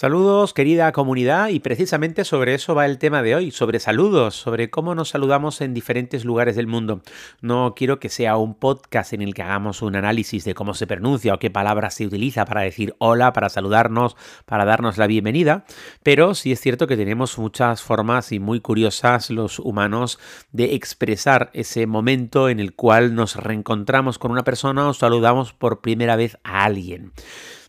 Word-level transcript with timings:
Saludos 0.00 0.54
querida 0.54 0.92
comunidad 0.92 1.48
y 1.48 1.60
precisamente 1.60 2.24
sobre 2.24 2.54
eso 2.54 2.74
va 2.74 2.86
el 2.86 2.96
tema 2.96 3.22
de 3.22 3.34
hoy, 3.34 3.50
sobre 3.50 3.80
saludos, 3.80 4.34
sobre 4.34 4.70
cómo 4.70 4.94
nos 4.94 5.10
saludamos 5.10 5.60
en 5.60 5.74
diferentes 5.74 6.24
lugares 6.24 6.56
del 6.56 6.66
mundo. 6.66 7.02
No 7.42 7.74
quiero 7.76 8.00
que 8.00 8.08
sea 8.08 8.38
un 8.38 8.54
podcast 8.54 9.12
en 9.12 9.20
el 9.20 9.34
que 9.34 9.42
hagamos 9.42 9.82
un 9.82 9.96
análisis 9.96 10.46
de 10.46 10.54
cómo 10.54 10.72
se 10.72 10.86
pronuncia 10.86 11.34
o 11.34 11.38
qué 11.38 11.50
palabras 11.50 11.92
se 11.92 12.06
utiliza 12.06 12.46
para 12.46 12.62
decir 12.62 12.94
hola, 12.96 13.34
para 13.34 13.50
saludarnos, 13.50 14.16
para 14.46 14.64
darnos 14.64 14.96
la 14.96 15.06
bienvenida, 15.06 15.66
pero 16.02 16.34
sí 16.34 16.50
es 16.50 16.62
cierto 16.62 16.86
que 16.86 16.96
tenemos 16.96 17.36
muchas 17.36 17.82
formas 17.82 18.32
y 18.32 18.40
muy 18.40 18.60
curiosas 18.60 19.28
los 19.28 19.58
humanos 19.58 20.18
de 20.50 20.76
expresar 20.76 21.50
ese 21.52 21.86
momento 21.86 22.48
en 22.48 22.58
el 22.58 22.72
cual 22.74 23.14
nos 23.14 23.36
reencontramos 23.36 24.18
con 24.18 24.30
una 24.30 24.44
persona 24.44 24.88
o 24.88 24.94
saludamos 24.94 25.52
por 25.52 25.82
primera 25.82 26.16
vez 26.16 26.38
a 26.42 26.64
alguien. 26.64 27.12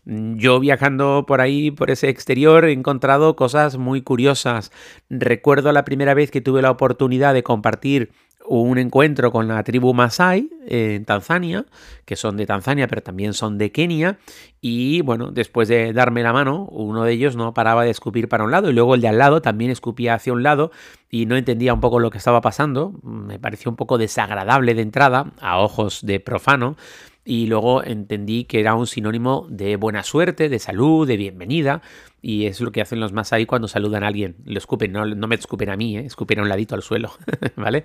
Yo 0.04 0.58
viajando 0.58 1.24
por 1.26 1.40
ahí, 1.40 1.70
por 1.70 1.90
ese 1.90 2.08
exterior, 2.08 2.64
he 2.64 2.72
encontrado 2.72 3.36
cosas 3.36 3.78
muy 3.78 4.02
curiosas. 4.02 4.72
Recuerdo 5.08 5.70
la 5.72 5.84
primera 5.84 6.14
vez 6.14 6.30
que 6.32 6.40
tuve 6.40 6.60
la 6.60 6.72
oportunidad 6.72 7.34
de 7.34 7.44
compartir 7.44 8.10
un 8.44 8.78
encuentro 8.78 9.30
con 9.30 9.46
la 9.46 9.62
tribu 9.62 9.94
Masai 9.94 10.50
en 10.66 11.04
Tanzania, 11.04 11.66
que 12.04 12.16
son 12.16 12.36
de 12.36 12.46
Tanzania, 12.46 12.88
pero 12.88 13.00
también 13.00 13.32
son 13.32 13.58
de 13.58 13.70
Kenia. 13.70 14.18
Y 14.60 15.02
bueno, 15.02 15.30
después 15.30 15.68
de 15.68 15.92
darme 15.92 16.24
la 16.24 16.32
mano, 16.32 16.66
uno 16.70 17.04
de 17.04 17.12
ellos 17.12 17.36
no 17.36 17.54
paraba 17.54 17.84
de 17.84 17.90
escupir 17.90 18.28
para 18.28 18.42
un 18.42 18.50
lado 18.50 18.70
y 18.70 18.72
luego 18.72 18.96
el 18.96 19.00
de 19.00 19.08
al 19.08 19.18
lado 19.18 19.42
también 19.42 19.70
escupía 19.70 20.14
hacia 20.14 20.32
un 20.32 20.42
lado 20.42 20.72
y 21.10 21.26
no 21.26 21.36
entendía 21.36 21.74
un 21.74 21.80
poco 21.80 22.00
lo 22.00 22.10
que 22.10 22.18
estaba 22.18 22.40
pasando. 22.40 22.92
Me 23.02 23.38
pareció 23.38 23.70
un 23.70 23.76
poco 23.76 23.98
desagradable 23.98 24.74
de 24.74 24.82
entrada, 24.82 25.32
a 25.40 25.58
ojos 25.58 26.04
de 26.04 26.18
profano 26.18 26.76
y 27.24 27.46
luego 27.46 27.84
entendí 27.84 28.44
que 28.44 28.60
era 28.60 28.74
un 28.74 28.86
sinónimo 28.86 29.46
de 29.48 29.76
buena 29.76 30.02
suerte, 30.02 30.48
de 30.48 30.58
salud, 30.58 31.06
de 31.06 31.16
bienvenida, 31.16 31.82
y 32.20 32.46
es 32.46 32.60
lo 32.60 32.72
que 32.72 32.80
hacen 32.80 33.00
los 33.00 33.12
más 33.12 33.32
ahí 33.32 33.46
cuando 33.46 33.68
saludan 33.68 34.04
a 34.04 34.08
alguien. 34.08 34.36
Lo 34.44 34.58
escupen, 34.58 34.92
no, 34.92 35.06
no 35.06 35.28
me 35.28 35.34
escupen 35.34 35.70
a 35.70 35.76
mí, 35.76 35.96
¿eh? 35.96 36.04
escupen 36.06 36.40
a 36.40 36.42
un 36.42 36.48
ladito 36.48 36.74
al 36.74 36.82
suelo, 36.82 37.12
¿vale? 37.56 37.84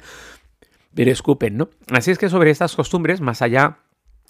Pero 0.94 1.12
escupen, 1.12 1.58
¿no? 1.58 1.70
Así 1.92 2.12
es 2.12 2.18
que 2.18 2.30
sobre 2.30 2.50
estas 2.50 2.76
costumbres, 2.76 3.22
más 3.22 3.42
allá 3.42 3.80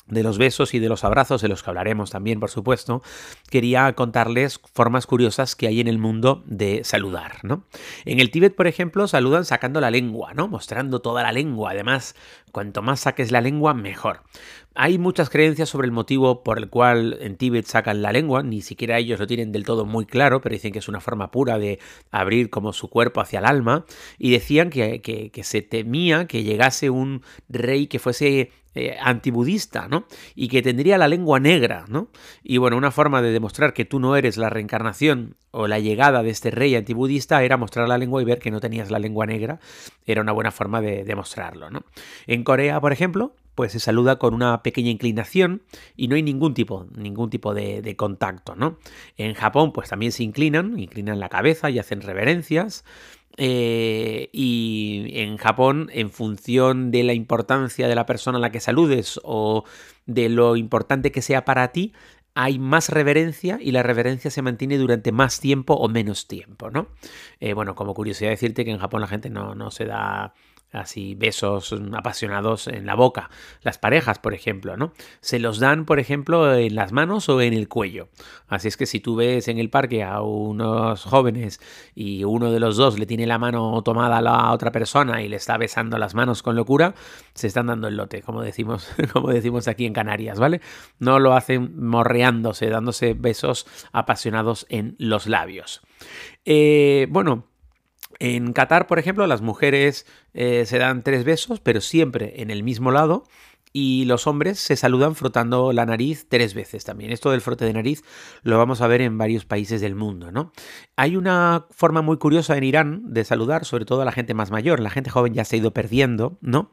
de 0.08 0.24
los 0.24 0.38
besos 0.38 0.74
y 0.74 0.80
de 0.80 0.90
los 0.90 1.04
abrazos, 1.04 1.42
de 1.42 1.48
los 1.48 1.64
que 1.64 1.70
hablaremos 1.70 2.12
también, 2.12 2.40
por 2.40 2.50
supuesto, 2.50 3.02
quería 3.50 3.92
contarles 3.94 4.60
formas 4.74 5.06
curiosas 5.06 5.56
que 5.56 5.68
hay 5.68 5.82
en 5.82 5.88
el 5.88 5.98
mundo 5.98 6.44
de 6.46 6.84
saludar, 6.84 7.44
¿no? 7.44 7.64
En 8.06 8.20
el 8.20 8.32
Tíbet, 8.32 8.56
por 8.56 8.68
ejemplo, 8.68 9.08
saludan 9.08 9.46
sacando 9.46 9.82
la 9.82 9.92
lengua, 9.92 10.34
¿no? 10.34 10.48
Mostrando 10.48 11.02
toda 11.02 11.24
la 11.24 11.32
lengua. 11.32 11.72
Además, 11.72 12.16
cuanto 12.52 12.82
más 12.82 13.02
saques 13.02 13.32
la 13.32 13.42
lengua, 13.42 13.74
mejor. 13.74 14.22
Hay 14.76 15.00
muchas 15.00 15.30
creencias 15.30 15.70
sobre 15.70 15.86
el 15.86 15.92
motivo 15.92 16.44
por 16.44 16.60
el 16.60 16.70
cual 16.70 17.18
en 17.20 17.36
Tíbet 17.36 17.66
sacan 17.66 18.02
la 18.02 18.12
lengua, 18.12 18.44
ni 18.44 18.62
siquiera 18.62 19.00
ellos 19.00 19.20
lo 19.20 19.28
tienen 19.28 19.52
del 19.52 19.66
todo 19.66 19.86
muy 19.86 20.06
claro, 20.06 20.40
pero 20.40 20.54
dicen 20.54 20.72
que 20.72 20.80
es 20.80 20.88
una 20.88 21.02
forma 21.02 21.32
pura 21.32 21.58
de 21.58 21.80
abrir 22.12 22.50
como 22.50 22.74
su 22.74 22.90
cuerpo 22.90 23.20
hacia 23.20 23.40
el 23.40 23.46
alma, 23.46 23.86
y 24.20 24.32
decían 24.32 24.70
que, 24.70 25.02
que 25.02 25.44
se 25.44 25.64
temía 25.64 26.28
que 26.28 26.44
llegase 26.44 26.92
un 26.92 27.24
rey 27.50 27.88
que 27.88 27.98
fuese 27.98 28.52
eh, 28.78 28.97
antibudista, 29.02 29.88
¿no? 29.88 30.06
Y 30.36 30.47
que 30.47 30.61
tendría 30.61 30.97
la 30.97 31.08
lengua 31.08 31.39
negra, 31.39 31.86
¿no? 31.88 32.09
Y 32.44 32.58
bueno, 32.58 32.78
una 32.78 32.92
forma 32.92 33.22
de 33.22 33.31
demostrar 33.31 33.73
que 33.73 33.86
tú 33.86 34.00
no 34.00 34.16
eres 34.16 34.38
la 34.38 34.50
reencarnación 34.50 35.36
o 35.52 35.67
la 35.67 35.80
llegada 35.80 36.23
de 36.23 36.30
este 36.30 36.52
rey 36.52 36.75
antibudista 36.75 37.44
era 37.44 37.58
mostrar 37.58 37.88
la 37.88 37.98
lengua 37.98 38.22
y 38.22 38.25
ver 38.25 38.39
que 38.39 38.52
no 38.52 38.59
tenías 38.59 38.92
la 38.92 39.00
lengua 39.00 39.25
negra. 39.25 39.59
Era 40.05 40.22
una 40.22 40.31
buena 40.31 40.52
forma 40.52 40.81
de 40.81 41.03
demostrarlo, 41.03 41.70
¿no? 41.70 41.83
En 42.28 42.44
Corea, 42.44 42.80
por 42.80 42.94
ejemplo, 42.94 43.33
pues 43.58 43.72
se 43.72 43.80
saluda 43.80 44.20
con 44.20 44.36
una 44.36 44.62
pequeña 44.62 44.92
inclinación 44.92 45.64
y 45.95 46.08
no 46.08 46.16
hay 46.16 46.22
ningún 46.22 46.54
tipo, 46.54 46.86
ningún 46.95 47.32
tipo 47.32 47.56
de, 47.56 47.95
contacto, 47.98 48.56
¿no? 48.56 48.78
En 49.18 49.34
Japón, 49.34 49.73
pues 49.73 49.90
también 49.90 50.12
se 50.12 50.22
inclinan, 50.22 50.78
inclinan 50.78 51.20
la 51.20 51.28
cabeza 51.28 51.72
y 51.72 51.80
hacen 51.80 52.02
reverencias. 52.02 52.86
Eh, 53.36 54.30
y 54.32 55.10
en 55.16 55.38
Japón, 55.38 55.90
en 55.92 56.12
función 56.12 56.92
de 56.92 57.04
la 57.04 57.14
importancia 57.14 57.88
de 57.88 57.96
la 57.96 58.06
persona 58.06 58.38
a 58.38 58.42
la 58.42 58.52
que 58.52 58.60
saludes 58.60 59.20
o 59.23 59.64
de 60.06 60.30
lo 60.30 60.56
importante 60.56 61.12
que 61.12 61.23
sea 61.23 61.44
para 61.44 61.72
ti, 61.72 61.94
hay 62.36 62.60
más 62.60 62.90
reverencia 62.90 63.58
y 63.60 63.72
la 63.72 63.82
reverencia 63.82 64.30
se 64.30 64.44
mantiene 64.44 64.78
durante 64.78 65.12
más 65.12 65.40
tiempo 65.40 65.73
o 65.73 65.90
menos 65.90 66.28
tiempo, 66.28 66.70
¿no? 66.70 66.90
Eh, 67.40 67.54
bueno, 67.54 67.73
como 67.73 67.96
curiosidad 67.96 68.30
decirte 68.30 68.66
que 68.66 68.72
en 68.72 68.78
Japón 68.78 69.02
la 69.02 69.08
gente 69.08 69.32
no, 69.32 69.56
no 69.56 69.72
se 69.72 69.86
da 69.86 70.36
así 70.72 71.16
besos 71.16 71.73
apasionados 71.94 72.67
en 72.67 72.86
la 72.86 72.95
boca. 72.95 73.30
Las 73.61 73.78
parejas, 73.78 74.20
por 74.20 74.33
ejemplo, 74.33 74.78
¿no? 74.78 74.94
Se 75.22 75.39
los 75.39 75.60
dan, 75.60 75.86
por 75.86 76.00
ejemplo, 76.00 76.54
en 76.54 76.76
las 76.76 76.92
manos 76.92 77.30
o 77.30 77.42
en 77.42 77.54
el 77.54 77.67
cuello. 77.67 78.10
Así 78.48 78.67
es 78.67 78.78
que 78.78 78.86
si 78.86 79.00
tú 79.00 79.16
ves 79.16 79.48
en 79.48 79.58
el 79.58 79.70
parque 79.70 80.04
a 80.04 80.22
unos 80.22 81.04
jóvenes 81.04 81.60
y 81.95 82.23
uno 82.23 82.52
de 82.52 82.60
los 82.60 82.78
dos 82.78 83.00
le 83.00 83.05
tiene 83.05 83.28
la 83.28 83.38
mano 83.38 83.82
tomada 83.83 84.17
a 84.17 84.22
la 84.22 84.52
otra 84.52 84.72
persona 84.72 85.22
y 85.22 85.28
le 85.28 85.38
está 85.38 85.58
besando 85.58 85.98
las 85.98 86.16
manos 86.16 86.44
con 86.44 86.55
locura, 86.55 86.95
se 87.34 87.48
están 87.48 87.67
dando 87.67 87.88
el 87.88 87.98
lote, 87.98 88.22
como 88.22 88.42
decimos, 88.42 88.89
como 89.14 89.30
decimos 89.30 89.67
aquí 89.67 89.86
en 89.86 89.94
Canarias, 89.94 90.39
¿vale? 90.39 90.61
No 90.99 91.20
lo 91.20 91.34
hacen 91.34 91.73
morreándose, 91.78 92.70
dándose 92.70 93.14
besos 93.14 93.67
apasionados 93.92 94.66
en 94.70 94.95
los 94.99 95.28
labios. 95.28 95.82
Eh, 96.45 97.08
bueno, 97.10 97.45
en 98.20 98.54
Qatar, 98.54 98.88
por 98.88 99.00
ejemplo, 99.00 99.28
las 99.28 99.42
mujeres 99.42 100.05
eh, 100.33 100.66
se 100.66 100.78
dan 100.78 101.04
tres 101.04 101.23
besos, 101.23 101.60
pero 101.60 101.82
siempre 101.82 102.42
en 102.42 102.52
el 102.52 102.64
mismo 102.64 102.92
lado. 102.92 103.23
Y 103.73 104.05
los 104.05 104.26
hombres 104.26 104.60
se 104.60 104.76
saludan 104.76 105.14
frotando 105.14 105.72
la 105.72 105.86
nariz 105.86 106.26
tres 106.28 106.55
veces 106.55 106.83
también. 106.83 107.11
Esto 107.11 107.30
del 107.30 107.42
frote 107.42 107.66
de 107.66 107.73
nariz 107.73 108.04
lo 108.42 108.58
vamos 108.58 108.82
a 108.82 108.88
ver 108.88 109.02
en 109.02 109.17
varios 109.17 109.45
países 109.45 109.82
del 109.82 109.94
mundo, 109.94 110.32
¿no? 110.32 110.52
Hay 110.95 111.16
una 111.16 111.67
forma 111.70 112.02
muy 112.02 112.17
curiosa 112.17 112.58
en 112.58 112.64
Irán 112.64 113.14
de 113.14 113.23
saludar, 113.23 113.66
sobre 113.66 113.86
todo 113.86 114.02
a 114.02 114.05
la 114.05 114.11
gente 114.11 114.34
más 114.34 114.49
mayor. 114.49 114.80
La 114.80 114.89
gente 114.89 115.11
joven 115.11 115.34
ya 115.34 115.45
se 115.45 115.58
ha 115.58 115.60
ido 115.60 115.73
perdiendo, 115.73 116.39
¿no? 116.42 116.72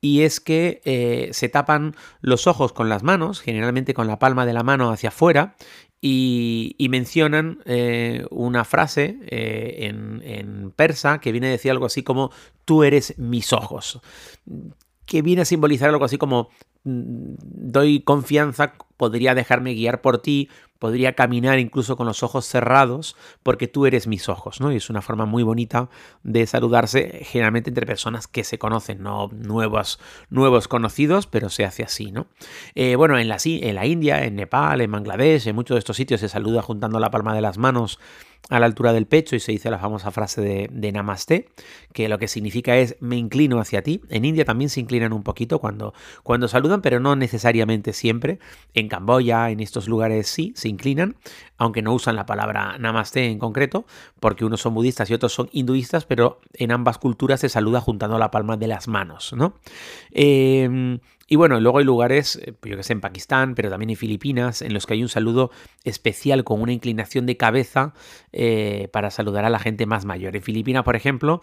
Y 0.00 0.22
es 0.22 0.40
que 0.40 0.82
eh, 0.84 1.30
se 1.32 1.48
tapan 1.48 1.94
los 2.20 2.46
ojos 2.46 2.72
con 2.72 2.88
las 2.88 3.02
manos, 3.02 3.40
generalmente 3.40 3.94
con 3.94 4.06
la 4.06 4.18
palma 4.18 4.44
de 4.44 4.52
la 4.52 4.64
mano 4.64 4.90
hacia 4.90 5.08
afuera, 5.08 5.54
y, 6.04 6.88
mencionan 6.90 7.60
eh, 7.64 8.26
una 8.30 8.64
frase 8.64 9.18
eh, 9.28 9.86
en, 9.88 10.72
persa 10.74 11.20
que 11.20 11.30
viene 11.30 11.46
a 11.46 11.50
decir 11.50 11.70
algo 11.70 11.86
así 11.86 12.02
como 12.02 12.32
tú 12.64 12.82
eres 12.82 13.16
mis 13.18 13.52
ojos, 13.52 14.00
que 15.06 15.22
viene 15.22 15.42
a 15.42 15.44
simbolizar 15.44 15.90
algo 15.90 16.04
así 16.04 16.18
como 16.18 16.48
mm, 16.82 17.34
doy 17.38 18.00
confianza, 18.00 18.74
podría 19.02 19.34
dejarme 19.34 19.74
guiar 19.74 20.00
por 20.00 20.18
ti, 20.18 20.48
podría 20.78 21.14
caminar 21.14 21.58
incluso 21.58 21.96
con 21.96 22.06
los 22.06 22.22
ojos 22.22 22.46
cerrados, 22.46 23.16
porque 23.42 23.66
tú 23.66 23.84
eres 23.84 24.06
mis 24.06 24.28
ojos, 24.28 24.60
¿no? 24.60 24.70
Y 24.70 24.76
es 24.76 24.90
una 24.90 25.02
forma 25.02 25.26
muy 25.26 25.42
bonita 25.42 25.88
de 26.22 26.46
saludarse, 26.46 27.22
generalmente 27.24 27.70
entre 27.70 27.84
personas 27.84 28.28
que 28.28 28.44
se 28.44 28.60
conocen, 28.60 29.02
no 29.02 29.28
nuevos, 29.32 29.98
nuevos 30.30 30.68
conocidos, 30.68 31.26
pero 31.26 31.50
se 31.50 31.64
hace 31.64 31.82
así, 31.82 32.12
¿no? 32.12 32.28
Eh, 32.76 32.94
bueno, 32.94 33.18
en 33.18 33.26
la, 33.26 33.38
India, 33.86 34.24
en 34.24 34.36
Nepal, 34.36 34.80
en 34.80 34.92
Bangladesh, 34.92 35.48
en 35.48 35.56
muchos 35.56 35.74
de 35.74 35.80
estos 35.80 35.96
sitios 35.96 36.20
se 36.20 36.28
saluda 36.28 36.62
juntando 36.62 37.00
la 37.00 37.10
palma 37.10 37.34
de 37.34 37.40
las 37.40 37.58
manos 37.58 37.98
a 38.50 38.58
la 38.58 38.66
altura 38.66 38.92
del 38.92 39.06
pecho 39.06 39.36
y 39.36 39.40
se 39.40 39.52
dice 39.52 39.70
la 39.70 39.78
famosa 39.78 40.10
frase 40.10 40.40
de, 40.40 40.68
de, 40.72 40.92
Namaste, 40.92 41.48
que 41.92 42.08
lo 42.08 42.18
que 42.18 42.28
significa 42.28 42.76
es 42.76 42.96
me 43.00 43.16
inclino 43.16 43.60
hacia 43.60 43.82
ti. 43.82 44.02
En 44.10 44.24
India 44.24 44.44
también 44.44 44.68
se 44.68 44.80
inclinan 44.80 45.12
un 45.12 45.22
poquito 45.22 45.60
cuando, 45.60 45.94
cuando 46.22 46.48
saludan, 46.48 46.82
pero 46.82 46.98
no 46.98 47.14
necesariamente 47.14 47.92
siempre. 47.92 48.40
En 48.74 48.88
Camboya, 48.92 49.48
en 49.48 49.60
estos 49.60 49.88
lugares 49.88 50.26
sí, 50.26 50.52
se 50.54 50.68
inclinan, 50.68 51.16
aunque 51.56 51.80
no 51.80 51.94
usan 51.94 52.14
la 52.14 52.26
palabra 52.26 52.76
namaste 52.78 53.24
en 53.24 53.38
concreto, 53.38 53.86
porque 54.20 54.44
unos 54.44 54.60
son 54.60 54.74
budistas 54.74 55.08
y 55.08 55.14
otros 55.14 55.32
son 55.32 55.48
hinduistas, 55.50 56.04
pero 56.04 56.42
en 56.52 56.72
ambas 56.72 56.98
culturas 56.98 57.40
se 57.40 57.48
saluda 57.48 57.80
juntando 57.80 58.18
la 58.18 58.30
palma 58.30 58.58
de 58.58 58.66
las 58.66 58.88
manos, 58.88 59.32
¿no? 59.32 59.54
Em, 60.10 60.98
y 61.26 61.36
bueno, 61.36 61.58
luego 61.58 61.78
hay 61.78 61.86
lugares, 61.86 62.36
eh, 62.36 62.52
yo 62.64 62.76
que 62.76 62.82
sé, 62.82 62.92
en 62.92 63.00
Pakistán, 63.00 63.54
pero 63.54 63.70
también 63.70 63.88
en 63.88 63.96
Filipinas, 63.96 64.60
en 64.60 64.74
los 64.74 64.84
que 64.84 64.92
hay 64.92 65.02
un 65.02 65.08
saludo 65.08 65.50
especial 65.84 66.44
con 66.44 66.60
una 66.60 66.72
inclinación 66.72 67.24
de 67.24 67.38
cabeza 67.38 67.94
eh, 68.30 68.90
para 68.92 69.10
saludar 69.10 69.46
a 69.46 69.50
la 69.50 69.58
gente 69.58 69.86
más 69.86 70.04
mayor. 70.04 70.36
En 70.36 70.42
Filipinas, 70.42 70.84
por 70.84 70.96
ejemplo, 70.96 71.40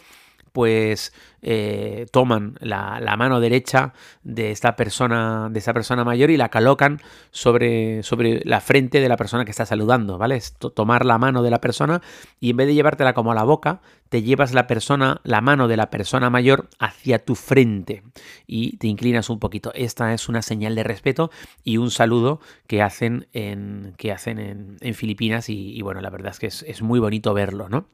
pues 0.51 1.13
eh, 1.41 2.05
toman 2.11 2.55
la, 2.59 2.99
mano 3.17 3.39
derecha 3.39 3.93
de 4.23 4.51
esta 4.51 4.75
persona, 4.75 5.49
de 5.49 5.59
esta 5.59 5.73
persona 5.73 6.03
mayor 6.03 6.29
y 6.31 6.37
la 6.37 6.49
colocan 6.49 7.01
sobre, 7.31 8.03
sobre 8.03 8.41
la 8.45 8.61
frente 8.61 8.99
de 8.99 9.09
la 9.09 9.17
persona 9.17 9.45
que 9.45 9.51
está 9.51 9.65
saludando, 9.65 10.17
¿vale? 10.17 10.35
Es 10.35 10.53
tomar 10.53 11.05
la 11.05 11.17
mano 11.17 11.41
de 11.43 11.51
la 11.51 11.61
persona 11.61 12.01
y 12.39 12.51
en 12.51 12.57
vez 12.57 12.67
de 12.67 12.73
llevártela 12.73 13.13
como 13.13 13.31
a 13.31 13.35
la 13.35 13.43
boca, 13.43 13.81
te 14.09 14.23
llevas 14.23 14.53
la 14.53 14.67
persona, 14.67 15.21
la 15.23 15.39
mano 15.39 15.67
de 15.67 15.77
la 15.77 15.89
persona 15.89 16.29
mayor 16.29 16.67
hacia 16.79 17.19
tu 17.23 17.35
frente 17.35 18.03
y 18.47 18.77
te 18.77 18.87
inclinas 18.87 19.29
un 19.29 19.39
poquito. 19.39 19.71
Esta 19.75 20.13
es 20.13 20.27
una 20.27 20.41
señal 20.41 20.75
de 20.75 20.83
respeto 20.83 21.29
y 21.63 21.77
un 21.77 21.91
saludo 21.91 22.39
que 22.67 22.81
hacen 22.81 23.27
en, 23.33 23.93
que 23.97 24.11
hacen 24.11 24.39
en, 24.39 24.93
Filipinas 24.95 25.49
y, 25.49 25.81
bueno, 25.81 26.01
la 26.01 26.09
verdad 26.09 26.31
es 26.31 26.39
que 26.39 26.47
es, 26.47 26.63
es 26.67 26.81
muy 26.81 26.99
bonito 26.99 27.33
verlo, 27.33 27.69
¿no? 27.69 27.87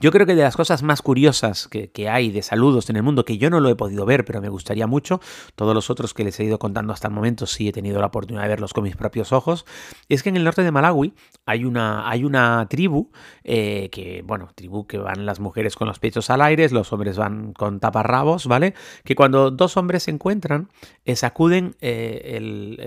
Yo 0.00 0.10
creo 0.10 0.26
que 0.26 0.34
de 0.34 0.42
las 0.42 0.56
cosas 0.56 0.82
más 0.82 1.02
curiosas 1.02 1.68
que, 1.68 2.08
hay 2.08 2.30
de 2.30 2.42
saludos 2.42 2.90
en 2.90 2.96
el 2.96 3.02
mundo, 3.02 3.24
que 3.24 3.38
yo 3.38 3.50
no 3.50 3.60
lo 3.60 3.70
he 3.70 3.76
podido 3.76 4.04
ver, 4.04 4.24
pero 4.24 4.40
me 4.40 4.48
gustaría 4.48 4.86
mucho, 4.86 5.20
todos 5.54 5.74
los 5.74 5.90
otros 5.90 6.12
que 6.14 6.24
les 6.24 6.38
he 6.40 6.44
ido 6.44 6.58
contando 6.58 6.92
hasta 6.92 7.08
el 7.08 7.14
momento 7.14 7.46
sí 7.46 7.68
he 7.68 7.72
tenido 7.72 8.00
la 8.00 8.06
oportunidad 8.06 8.42
de 8.42 8.48
verlos 8.48 8.72
con 8.72 8.84
mis 8.84 8.96
propios 8.96 9.32
ojos, 9.32 9.64
es 10.08 10.22
que 10.22 10.28
en 10.28 10.36
el 10.36 10.44
norte 10.44 10.62
de 10.62 10.70
Malawi 10.70 11.14
hay 11.46 11.64
una, 11.64 12.08
hay 12.08 12.24
una 12.24 12.66
tribu, 12.68 13.10
eh, 13.42 13.88
que, 13.90 14.22
bueno, 14.26 14.50
tribu 14.54 14.86
que 14.86 14.98
van 14.98 15.26
las 15.26 15.40
mujeres 15.40 15.76
con 15.76 15.88
los 15.88 15.98
pechos 15.98 16.30
al 16.30 16.42
aire, 16.42 16.68
los 16.70 16.92
hombres 16.92 17.16
van 17.16 17.52
con 17.52 17.80
taparrabos, 17.80 18.46
¿vale? 18.46 18.74
Que 19.04 19.14
cuando 19.14 19.50
dos 19.50 19.76
hombres 19.76 20.04
se 20.04 20.10
encuentran, 20.10 20.68
eh, 21.04 21.16
sacuden 21.16 21.76
eh, 21.80 22.38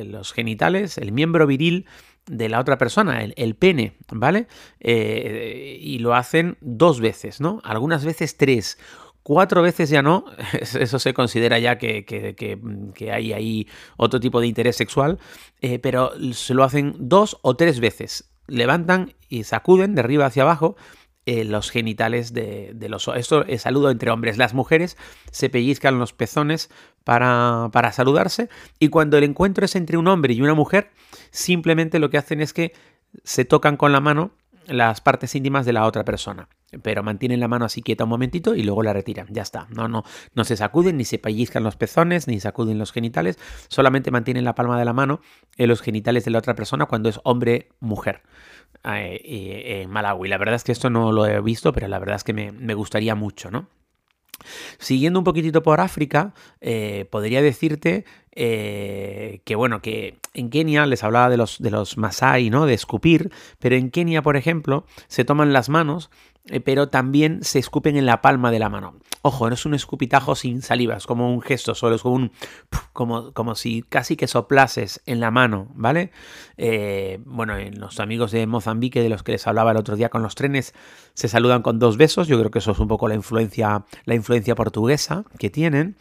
los 0.08 0.34
genitales, 0.34 0.98
el 0.98 1.12
miembro 1.12 1.48
viril 1.48 1.86
de 2.28 2.50
la 2.50 2.60
otra 2.60 2.78
persona, 2.78 3.22
el, 3.24 3.56
pene, 3.56 3.98
¿vale? 4.12 4.48
Eh, 4.80 5.78
y 5.82 6.00
lo 6.00 6.14
hacen 6.14 6.58
dos 6.62 7.00
veces, 7.00 7.42
¿no? 7.42 7.62
Algunas 7.64 8.06
veces 8.06 8.38
tres. 8.38 8.78
Cuatro 9.24 9.62
veces 9.62 9.90
ya 9.90 10.02
no, 10.02 10.26
eso 10.80 11.00
se 11.00 11.14
considera 11.14 11.60
ya 11.60 11.78
que, 11.78 12.06
que, 12.06 13.12
hay 13.12 13.34
ahí 13.34 13.68
otro 13.98 14.20
tipo 14.20 14.40
de 14.40 14.48
interés 14.48 14.76
sexual, 14.76 15.20
eh, 15.62 15.80
pero 15.80 16.12
se 16.34 16.54
lo 16.54 16.64
hacen 16.64 16.96
dos 16.98 17.38
o 17.42 17.56
tres 17.56 17.80
veces. 17.80 18.32
Levantan 18.48 19.14
y 19.28 19.44
sacuden 19.44 19.96
de 19.96 20.02
arriba 20.02 20.26
hacia 20.26 20.44
abajo 20.44 20.78
eh, 21.28 21.44
los 21.44 21.72
genitales 21.72 22.34
de, 22.34 22.74
los... 22.88 23.06
Esto 23.10 23.44
es 23.46 23.64
saludo 23.64 23.92
entre 23.92 24.12
hombres. 24.12 24.38
Las 24.38 24.54
mujeres 24.54 24.96
se 25.30 25.50
pellizcan 25.50 26.00
los 26.00 26.14
pezones 26.14 26.70
para, 27.04 27.70
para 27.74 27.92
saludarse 27.92 28.48
y 28.80 28.88
cuando 28.88 29.18
el 29.18 29.26
encuentro 29.26 29.66
es 29.66 29.76
entre 29.76 29.98
un 29.98 30.08
hombre 30.08 30.34
y 30.34 30.42
una 30.42 30.54
mujer, 30.54 30.90
simplemente 31.32 32.00
lo 32.00 32.10
que 32.10 32.18
hacen 32.18 32.40
es 32.40 32.54
que 32.54 32.72
se 33.26 33.44
tocan 33.44 33.76
con 33.76 33.92
la 33.92 34.00
mano 34.00 34.32
las 34.68 35.02
partes 35.02 35.36
íntimas 35.36 35.66
de 35.66 35.74
la 35.74 35.86
otra 35.86 36.06
persona. 36.06 36.48
Pero 36.82 37.04
mantienen 37.04 37.42
la 37.42 37.50
mano 37.50 37.66
así 37.66 37.82
quieta 37.82 38.06
un 38.06 38.10
momentito 38.10 38.56
y 38.56 38.64
luego 38.64 38.82
la 38.82 38.94
retiran. 38.94 39.28
Ya 39.30 39.42
está. 39.42 39.68
No, 39.70 39.90
no, 39.90 40.06
no 40.34 40.46
se 40.46 40.56
sacuden, 40.56 40.96
ni 40.96 41.04
se 41.04 41.20
pellizcan 41.20 41.64
los 41.64 41.76
pezones, 41.76 42.30
ni 42.30 42.40
sacuden 42.40 42.78
los 42.78 42.94
genitales. 42.94 43.38
Solamente 43.68 44.12
mantienen 44.12 44.46
la 44.46 44.56
palma 44.56 44.80
de 44.80 44.86
la 44.86 44.94
mano 44.94 45.20
en 45.58 45.68
los 45.68 45.82
genitales 45.82 46.24
de 46.24 46.32
la 46.32 46.40
otra 46.40 46.56
persona 46.56 46.86
cuando 46.86 47.10
es 47.10 47.20
hombre-mujer. 47.24 48.22
Eh, 48.84 49.82
en 49.82 49.90
Malawi. 49.90 50.28
La 50.28 50.38
verdad 50.38 50.56
es 50.56 50.64
que 50.64 50.72
esto 50.72 50.90
no 50.90 51.12
lo 51.12 51.26
he 51.26 51.40
visto, 51.42 51.74
pero 51.74 51.88
la 51.88 52.00
verdad 52.00 52.16
es 52.16 52.24
que 52.24 52.34
me, 52.34 52.74
gustaría 52.74 53.16
mucho, 53.16 53.52
¿no? 53.52 53.68
Siguiendo 54.78 55.20
un 55.20 55.26
poquitito 55.26 55.64
por 55.64 55.82
África, 55.82 56.34
eh, 56.62 57.06
podría 57.10 57.42
decirte 57.42 58.06
eh, 58.40 59.42
que 59.46 59.56
bueno, 59.56 59.82
que 59.82 60.20
en 60.36 60.52
Kenia 60.52 60.86
les 60.86 61.04
hablaba 61.04 61.28
de 61.28 61.38
los, 61.38 61.60
de 61.60 61.72
los 61.72 61.98
Masai, 61.98 62.52
¿no? 62.52 62.68
De 62.68 62.76
escupir, 62.76 63.32
pero 63.58 63.76
en 63.76 63.90
Kenia, 63.90 64.22
por 64.22 64.38
ejemplo, 64.38 64.86
se 65.08 65.26
toman 65.26 65.54
las 65.54 65.70
manos, 65.70 66.12
pero 66.64 66.90
también 66.90 67.44
se 67.44 67.60
escupen 67.60 67.98
en 67.98 68.06
la 68.06 68.22
palma 68.22 68.52
de 68.52 68.60
la 68.60 68.70
mano. 68.70 68.96
Ojo, 69.24 69.50
no 69.50 69.56
es 69.56 69.66
un 69.66 69.74
escupitajo 69.74 70.36
sin 70.36 70.62
saliva, 70.62 70.96
es 70.96 71.06
como 71.06 71.34
un 71.34 71.42
gesto 71.42 71.76
solo, 71.76 71.96
es 71.96 72.02
como 72.02 72.16
un. 72.16 72.32
como, 72.94 73.34
como 73.34 73.56
si 73.56 73.82
casi 73.82 74.16
que 74.16 74.28
soplases 74.28 75.02
en 75.06 75.20
la 75.20 75.32
mano, 75.32 75.70
¿vale? 75.74 76.12
Eh, 76.58 77.20
bueno, 77.26 77.58
en 77.58 77.80
los 77.80 78.00
amigos 78.00 78.32
de 78.32 78.48
Mozambique, 78.48 79.02
de 79.02 79.10
los 79.10 79.24
que 79.24 79.34
les 79.34 79.48
hablaba 79.48 79.72
el 79.72 79.78
otro 79.78 79.96
día 79.96 80.10
con 80.10 80.22
los 80.22 80.36
trenes, 80.36 80.74
se 81.14 81.28
saludan 81.28 81.62
con 81.62 81.80
dos 81.80 81.98
besos. 81.98 82.28
Yo 82.28 82.38
creo 82.40 82.52
que 82.52 82.60
eso 82.60 82.72
es 82.72 82.80
un 82.80 82.88
poco 82.88 83.08
la 83.08 83.16
influencia, 83.16 83.84
la 84.06 84.16
influencia 84.16 84.56
portuguesa 84.56 85.26
que 85.40 85.50
tienen. 85.50 85.98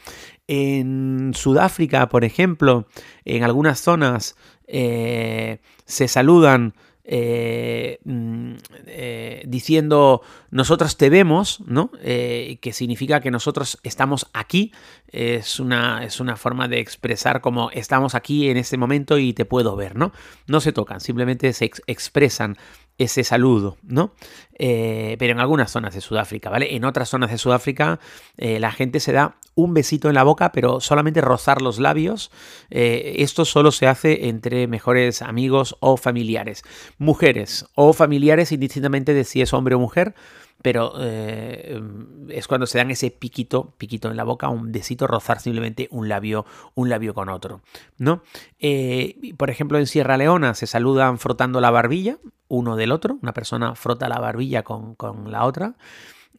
En 0.46 1.32
Sudáfrica, 1.34 2.08
por 2.08 2.24
ejemplo, 2.26 2.86
en 3.24 3.42
algunas 3.44 3.80
zonas 3.80 4.36
eh, 4.66 5.60
se 5.84 6.08
saludan 6.08 6.74
eh, 7.08 8.00
mm, 8.02 8.54
eh, 8.86 9.44
diciendo 9.46 10.22
nosotros 10.50 10.96
te 10.96 11.08
vemos, 11.08 11.60
¿no? 11.64 11.92
Que 12.02 12.70
significa 12.72 13.20
que 13.20 13.30
nosotros 13.30 13.78
estamos 13.84 14.28
aquí. 14.32 14.72
Es 15.08 15.60
una, 15.60 16.04
es 16.04 16.18
una 16.18 16.36
forma 16.36 16.66
de 16.66 16.80
expresar 16.80 17.40
como 17.40 17.70
estamos 17.70 18.14
aquí 18.14 18.48
en 18.50 18.56
este 18.56 18.76
momento 18.76 19.18
y 19.18 19.32
te 19.32 19.44
puedo 19.44 19.76
ver, 19.76 19.96
¿no? 19.96 20.12
No 20.48 20.60
se 20.60 20.72
tocan, 20.72 21.00
simplemente 21.00 21.52
se 21.52 21.70
expresan 21.86 22.56
ese 22.98 23.24
saludo, 23.24 23.76
¿no? 23.82 24.12
Eh, 24.58 25.16
pero 25.18 25.32
en 25.32 25.40
algunas 25.40 25.70
zonas 25.70 25.94
de 25.94 26.00
Sudáfrica, 26.00 26.48
¿vale? 26.48 26.74
En 26.74 26.84
otras 26.84 27.10
zonas 27.10 27.30
de 27.30 27.38
Sudáfrica 27.38 28.00
eh, 28.38 28.58
la 28.58 28.72
gente 28.72 29.00
se 29.00 29.12
da 29.12 29.36
un 29.54 29.74
besito 29.74 30.08
en 30.08 30.14
la 30.14 30.22
boca, 30.22 30.52
pero 30.52 30.80
solamente 30.80 31.20
rozar 31.20 31.60
los 31.60 31.78
labios. 31.78 32.30
Eh, 32.70 33.16
esto 33.18 33.44
solo 33.44 33.70
se 33.72 33.86
hace 33.86 34.28
entre 34.28 34.66
mejores 34.66 35.22
amigos 35.22 35.76
o 35.80 35.96
familiares. 35.96 36.62
Mujeres 36.98 37.66
o 37.74 37.92
familiares, 37.92 38.52
indistintamente 38.52 39.14
de 39.14 39.24
si 39.24 39.42
es 39.42 39.52
hombre 39.52 39.74
o 39.74 39.78
mujer, 39.78 40.14
pero 40.62 40.94
eh, 40.98 41.80
es 42.28 42.46
cuando 42.46 42.66
se 42.66 42.78
dan 42.78 42.90
ese 42.90 43.10
piquito, 43.10 43.74
piquito 43.78 44.10
en 44.10 44.16
la 44.16 44.24
boca, 44.24 44.48
un 44.48 44.72
besito, 44.72 45.06
rozar 45.06 45.40
simplemente 45.40 45.88
un 45.90 46.08
labio, 46.08 46.44
un 46.74 46.88
labio 46.88 47.14
con 47.14 47.28
otro, 47.28 47.60
¿no? 47.98 48.22
Eh, 48.58 49.34
por 49.36 49.50
ejemplo, 49.50 49.78
en 49.78 49.86
Sierra 49.86 50.16
Leona 50.16 50.54
se 50.54 50.66
saludan 50.66 51.18
frotando 51.18 51.60
la 51.60 51.70
barbilla 51.70 52.18
uno 52.48 52.76
del 52.76 52.92
otro, 52.92 53.18
una 53.22 53.32
persona 53.32 53.74
frota 53.74 54.08
la 54.08 54.18
barbilla 54.18 54.62
con, 54.62 54.94
con 54.94 55.30
la 55.30 55.44
otra. 55.44 55.74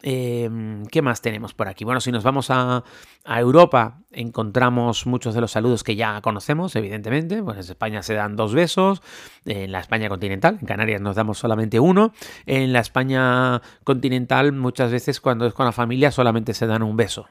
Em, 0.02 0.86
¿Qué 0.86 1.02
más 1.02 1.22
tenemos 1.22 1.54
por 1.54 1.68
aquí? 1.68 1.84
Bueno, 1.84 2.00
si 2.00 2.12
nos 2.12 2.22
vamos 2.22 2.50
a, 2.50 2.84
Europa, 3.24 3.98
encontramos 4.10 5.06
muchos 5.06 5.34
de 5.34 5.40
los 5.42 5.50
saludos 5.50 5.84
que 5.84 5.96
ya 5.96 6.20
conocemos, 6.22 6.74
evidentemente. 6.76 7.42
Pues 7.42 7.56
en 7.56 7.60
España 7.60 8.02
se 8.02 8.14
dan 8.14 8.36
dos 8.36 8.54
besos, 8.54 9.02
en 9.44 9.70
la 9.70 9.80
España 9.80 10.08
continental, 10.08 10.58
en 10.60 10.66
Canarias 10.66 11.00
nos 11.00 11.16
damos 11.16 11.38
solamente 11.38 11.78
uno. 11.78 12.12
En 12.46 12.72
la 12.72 12.80
España 12.80 13.60
continental, 13.84 14.52
muchas 14.52 14.90
veces 14.90 15.20
cuando 15.20 15.46
es 15.46 15.52
con 15.52 15.66
la 15.66 15.72
familia, 15.72 16.10
solamente 16.10 16.54
se 16.54 16.66
dan 16.66 16.82
un 16.82 16.96
beso. 16.96 17.28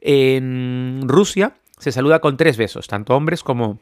En 0.00 1.02
Rusia 1.06 1.56
se 1.78 1.92
saluda 1.92 2.20
con 2.20 2.36
tres 2.36 2.56
besos, 2.56 2.86
tanto 2.86 3.14
hombres 3.14 3.42
como, 3.42 3.80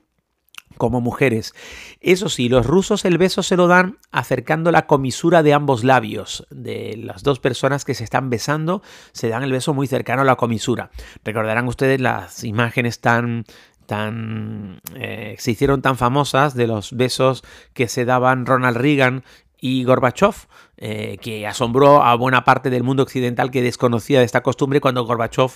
como 0.76 1.00
mujeres. 1.00 1.54
Eso 2.00 2.28
sí, 2.28 2.48
los 2.48 2.66
rusos 2.66 3.04
el 3.04 3.18
beso 3.18 3.42
se 3.42 3.56
lo 3.56 3.66
dan 3.66 3.98
acercando 4.10 4.70
la 4.70 4.86
comisura 4.86 5.42
de 5.42 5.54
ambos 5.54 5.84
labios. 5.84 6.46
De 6.50 6.96
las 6.96 7.22
dos 7.22 7.40
personas 7.40 7.84
que 7.84 7.94
se 7.94 8.04
están 8.04 8.30
besando, 8.30 8.82
se 9.12 9.28
dan 9.28 9.42
el 9.42 9.52
beso 9.52 9.74
muy 9.74 9.86
cercano 9.86 10.22
a 10.22 10.26
la 10.26 10.36
comisura. 10.36 10.90
Recordarán 11.24 11.68
ustedes 11.68 12.00
las 12.00 12.44
imágenes 12.44 13.00
tan 13.00 13.44
tan 13.86 14.80
eh, 14.96 15.36
se 15.38 15.52
hicieron 15.52 15.80
tan 15.80 15.96
famosas 15.96 16.54
de 16.54 16.66
los 16.66 16.92
besos 16.92 17.44
que 17.72 17.86
se 17.86 18.04
daban 18.04 18.44
Ronald 18.44 18.76
Reagan 18.76 19.22
y 19.58 19.84
Gorbachev, 19.84 20.34
eh, 20.76 21.18
que 21.20 21.46
asombró 21.46 22.02
a 22.02 22.14
buena 22.14 22.44
parte 22.44 22.68
del 22.68 22.82
mundo 22.82 23.02
occidental 23.02 23.50
que 23.50 23.62
desconocía 23.62 24.18
de 24.18 24.24
esta 24.24 24.42
costumbre 24.42 24.80
cuando 24.80 25.04
Gorbachev 25.04 25.52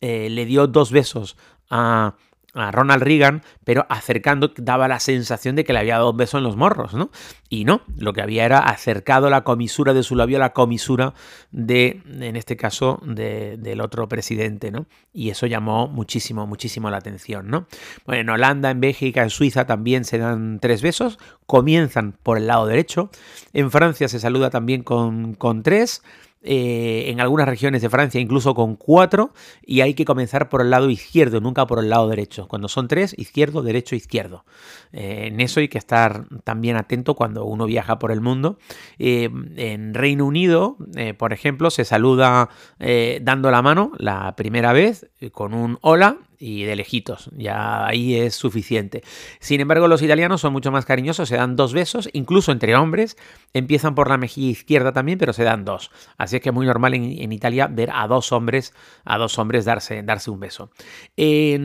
eh, 0.00 0.28
le 0.30 0.44
dio 0.44 0.66
dos 0.66 0.90
besos 0.90 1.36
a 1.70 2.14
a 2.54 2.70
Ronald 2.70 3.02
Reagan, 3.02 3.42
pero 3.64 3.86
acercando 3.88 4.52
daba 4.56 4.88
la 4.88 5.00
sensación 5.00 5.56
de 5.56 5.64
que 5.64 5.72
le 5.72 5.80
había 5.80 5.94
dado 5.94 6.12
un 6.12 6.16
beso 6.16 6.38
en 6.38 6.44
los 6.44 6.56
morros, 6.56 6.94
¿no? 6.94 7.10
Y 7.48 7.64
no, 7.64 7.82
lo 7.98 8.12
que 8.12 8.22
había 8.22 8.44
era 8.44 8.58
acercado 8.58 9.28
la 9.28 9.44
comisura 9.44 9.92
de 9.92 10.02
su 10.02 10.16
labio 10.16 10.36
a 10.36 10.40
la 10.40 10.52
comisura 10.52 11.14
de, 11.50 12.02
en 12.06 12.36
este 12.36 12.56
caso, 12.56 13.00
del 13.04 13.80
otro 13.80 14.08
presidente, 14.08 14.70
¿no? 14.70 14.86
Y 15.12 15.30
eso 15.30 15.46
llamó 15.46 15.88
muchísimo, 15.88 16.46
muchísimo 16.46 16.90
la 16.90 16.98
atención, 16.98 17.48
¿no? 17.48 17.66
Bueno, 18.06 18.22
en 18.22 18.30
Holanda, 18.30 18.70
en 18.70 18.80
Bélgica, 18.80 19.22
en 19.22 19.30
Suiza 19.30 19.66
también 19.66 20.04
se 20.04 20.18
dan 20.18 20.58
tres 20.60 20.82
besos, 20.82 21.18
comienzan 21.46 22.12
por 22.22 22.38
el 22.38 22.46
lado 22.46 22.66
derecho, 22.66 23.10
en 23.52 23.70
Francia 23.70 24.08
se 24.08 24.20
saluda 24.20 24.50
también 24.50 24.82
con, 24.82 25.34
con 25.34 25.62
tres, 25.62 26.02
eh, 26.44 27.06
en 27.08 27.20
algunas 27.20 27.48
regiones 27.48 27.82
de 27.82 27.90
Francia 27.90 28.20
incluso 28.20 28.54
con 28.54 28.76
cuatro, 28.76 29.32
y 29.64 29.80
hay 29.80 29.94
que 29.94 30.04
comenzar 30.04 30.48
por 30.48 30.60
el 30.60 30.70
lado 30.70 30.90
izquierdo, 30.90 31.40
nunca 31.40 31.66
por 31.66 31.78
el 31.78 31.88
lado 31.88 32.08
derecho. 32.08 32.46
Cuando 32.48 32.68
son 32.68 32.86
tres, 32.86 33.14
izquierdo, 33.18 33.62
derecho, 33.62 33.96
izquierdo. 33.96 34.44
Eh, 34.92 35.28
en 35.28 35.40
eso 35.40 35.60
hay 35.60 35.68
que 35.68 35.78
estar 35.78 36.26
también 36.44 36.76
atento 36.76 37.14
cuando 37.14 37.44
uno 37.44 37.66
viaja 37.66 37.98
por 37.98 38.12
el 38.12 38.20
mundo. 38.20 38.58
Eh, 38.98 39.30
en 39.56 39.94
Reino 39.94 40.26
Unido, 40.26 40.76
por 41.18 41.32
ejemplo, 41.32 41.70
se 41.70 41.84
saluda 41.84 42.50
dando 43.22 43.50
la 43.50 43.62
mano 43.62 43.92
la 43.98 44.36
primera 44.36 44.72
vez 44.72 45.10
con 45.32 45.54
un 45.54 45.78
hola 45.80 46.18
y 46.44 46.64
de 46.64 46.76
lejitos, 46.76 47.30
ya 47.34 47.86
ahí 47.86 48.16
es 48.16 48.34
suficiente. 48.34 49.02
Sin 49.40 49.62
embargo, 49.62 49.88
los 49.88 50.02
italianos 50.02 50.42
son 50.42 50.52
mucho 50.52 50.70
más 50.70 50.84
cariñosos, 50.84 51.30
se 51.30 51.36
dan 51.36 51.56
dos 51.56 51.72
besos, 51.72 52.10
incluso 52.12 52.52
entre 52.52 52.76
hombres, 52.76 53.16
empiezan 53.54 53.94
por 53.94 54.10
la 54.10 54.18
mejilla 54.18 54.50
izquierda 54.50 54.92
también, 54.92 55.16
pero 55.16 55.32
se 55.32 55.42
dan 55.42 55.64
dos. 55.64 55.90
Así 56.18 56.36
es 56.36 56.42
que 56.42 56.50
es 56.50 56.54
muy 56.54 56.66
normal 56.66 56.92
en, 56.92 57.32
Italia 57.32 57.66
ver 57.66 57.88
a 57.94 58.06
dos 58.08 58.30
hombres, 58.30 58.74
a 59.06 59.16
dos 59.16 59.38
hombres 59.38 59.64
darse, 59.64 60.02
darse 60.02 60.30
un 60.30 60.40
beso. 60.40 60.70
En, 61.16 61.56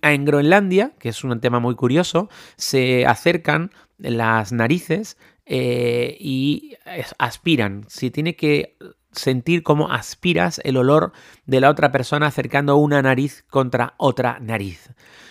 en 0.00 0.24
Groenlandia, 0.24 0.94
que 0.98 1.10
es 1.10 1.22
un 1.24 1.38
tema 1.40 1.60
muy 1.60 1.74
curioso, 1.74 2.30
se 2.56 3.04
acercan 3.04 3.70
las 3.98 4.50
narices 4.50 5.18
eh, 5.44 6.16
y 6.18 6.74
aspiran. 7.18 7.84
Si 7.88 8.10
tiene 8.10 8.34
que 8.34 8.78
sentir 9.12 9.62
cómo 9.62 9.90
aspiras 9.90 10.60
el 10.64 10.76
olor 10.76 11.12
de 11.46 11.60
la 11.60 11.70
otra 11.70 11.92
persona 11.92 12.26
acercando 12.26 12.76
una 12.76 13.02
nariz 13.02 13.44
contra 13.48 13.94
otra 13.98 14.38
nariz. 14.40 14.90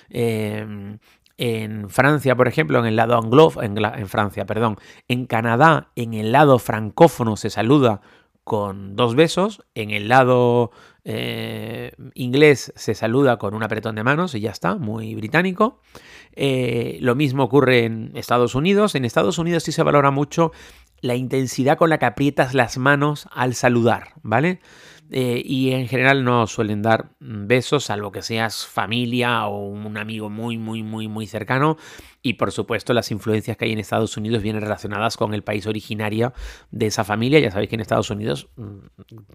Em, 0.09 1.00
en 1.38 1.89
Francia, 1.89 2.35
por 2.35 2.47
ejemplo, 2.47 2.79
en 2.79 2.85
el 2.85 2.95
lado 2.95 3.17
anglo, 3.17 3.51
en, 3.61 4.07
Francia, 4.07 4.45
perdón, 4.45 4.77
en 5.07 5.25
Canadá, 5.25 5.91
en 5.95 6.13
el 6.13 6.31
lado 6.31 6.59
francófono 6.59 7.35
se 7.35 7.50
saluda 7.50 8.01
con 8.43 8.95
dos 8.95 9.15
besos, 9.15 9.63
en 9.73 9.91
el 9.91 10.07
lado 10.07 10.71
eh, 11.03 11.93
inglés 12.13 12.71
se 12.75 12.93
saluda 12.93 13.38
con 13.38 13.55
un 13.55 13.63
apretón 13.63 13.95
de 13.95 14.03
manos 14.03 14.35
y 14.35 14.41
ya 14.41 14.51
está, 14.51 14.75
muy 14.75 15.15
británico. 15.15 15.79
Eh, 16.33 16.97
lo 17.01 17.15
mismo 17.15 17.43
ocurre 17.43 17.85
en 17.85 18.11
Estados 18.15 18.55
Unidos. 18.55 18.95
En 18.95 19.05
Estados 19.05 19.38
Unidos 19.38 19.63
sí 19.63 19.71
se 19.71 19.83
valora 19.83 20.11
mucho 20.11 20.51
la 21.01 21.15
intensidad 21.15 21.77
con 21.77 21.89
la 21.89 21.98
que 21.98 22.05
aprietas 22.05 22.53
las 22.53 22.77
manos 22.77 23.27
al 23.31 23.55
saludar, 23.55 24.13
¿vale? 24.22 24.60
Eh, 25.13 25.41
y 25.43 25.72
en 25.72 25.89
general 25.89 26.24
no 26.24 26.48
suelen 26.48 26.81
dar 26.81 27.10
besos, 27.20 27.84
salvo 27.84 28.13
que 28.13 28.22
seas 28.22 28.65
familia 28.65 29.46
o 29.46 29.67
un 29.67 29.98
amigo 29.98 30.29
muy, 30.29 30.58
muy, 30.58 30.84
muy, 30.84 31.10
muy 31.10 31.27
cercano. 31.27 31.75
Y 32.22 32.34
por 32.34 32.53
supuesto, 32.53 32.93
las 32.93 33.12
influencias 33.12 33.58
que 33.58 33.65
hay 33.65 33.74
en 33.74 33.79
Estados 33.79 34.15
Unidos 34.15 34.41
vienen 34.41 34.62
relacionadas 34.62 35.17
con 35.17 35.34
el 35.34 35.43
país 35.43 35.67
originario 35.67 36.31
de 36.70 36.86
esa 36.86 37.03
familia. 37.03 37.39
Ya 37.39 37.51
sabéis 37.51 37.70
que 37.70 37.75
en 37.75 37.81
Estados 37.81 38.10
Unidos 38.10 38.48
mm, 38.55 38.77